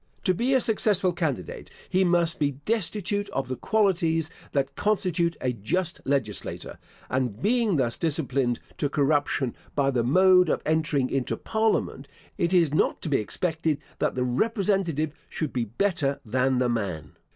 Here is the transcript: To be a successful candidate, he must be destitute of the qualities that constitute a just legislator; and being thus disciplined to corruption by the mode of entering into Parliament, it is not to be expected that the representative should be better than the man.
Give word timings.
To 0.23 0.33
be 0.33 0.55
a 0.55 0.59
successful 0.59 1.13
candidate, 1.13 1.69
he 1.87 2.03
must 2.03 2.39
be 2.39 2.53
destitute 2.65 3.29
of 3.29 3.47
the 3.49 3.55
qualities 3.55 4.31
that 4.51 4.75
constitute 4.75 5.37
a 5.41 5.53
just 5.53 6.01
legislator; 6.05 6.79
and 7.07 7.39
being 7.39 7.75
thus 7.75 7.97
disciplined 7.97 8.59
to 8.79 8.89
corruption 8.89 9.53
by 9.75 9.91
the 9.91 10.03
mode 10.03 10.49
of 10.49 10.63
entering 10.65 11.11
into 11.11 11.37
Parliament, 11.37 12.07
it 12.35 12.51
is 12.51 12.73
not 12.73 12.99
to 13.03 13.09
be 13.09 13.17
expected 13.19 13.77
that 13.99 14.15
the 14.15 14.23
representative 14.23 15.13
should 15.29 15.53
be 15.53 15.65
better 15.65 16.19
than 16.25 16.57
the 16.57 16.67
man. 16.69 17.11